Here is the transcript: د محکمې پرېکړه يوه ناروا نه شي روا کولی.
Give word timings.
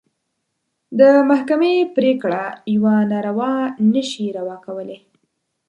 د 0.99 1.01
محکمې 1.29 1.75
پرېکړه 1.95 2.43
يوه 2.73 2.95
ناروا 3.11 3.53
نه 3.93 4.03
شي 4.09 4.25
روا 4.37 4.57
کولی. 4.65 4.97